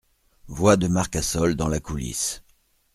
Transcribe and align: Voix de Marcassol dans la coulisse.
Voix 0.47 0.77
de 0.77 0.87
Marcassol 0.87 1.55
dans 1.55 1.67
la 1.67 1.79
coulisse. 1.79 2.41